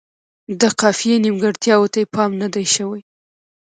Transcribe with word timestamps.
د 0.59 0.61
قافیې 0.79 1.15
نیمګړتیاوو 1.23 1.91
ته 1.93 1.97
یې 2.01 2.07
پام 2.13 2.31
نه 2.41 2.47
دی 2.53 2.65
شوی. 2.75 3.01